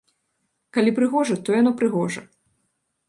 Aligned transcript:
Калі 0.77 0.91
прыгожа, 0.99 1.37
то 1.49 1.59
яно 1.61 1.71
прыгожа! 1.83 2.21